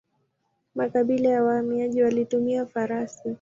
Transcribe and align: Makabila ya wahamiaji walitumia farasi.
Makabila 0.75 1.29
ya 1.29 1.43
wahamiaji 1.43 2.03
walitumia 2.03 2.65
farasi. 2.65 3.29